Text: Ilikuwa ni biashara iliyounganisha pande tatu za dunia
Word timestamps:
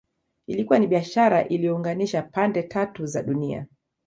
Ilikuwa 0.47 0.79
ni 0.79 0.87
biashara 0.87 1.47
iliyounganisha 1.47 2.21
pande 2.21 2.63
tatu 2.63 3.05
za 3.05 3.23
dunia 3.23 3.67